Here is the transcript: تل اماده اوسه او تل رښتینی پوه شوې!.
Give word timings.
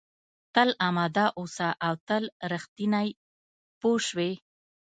تل 0.53 0.69
اماده 0.87 1.25
اوسه 1.39 1.69
او 1.85 1.93
تل 2.07 2.23
رښتینی 2.51 3.07
پوه 3.79 3.99
شوې!. 4.07 4.31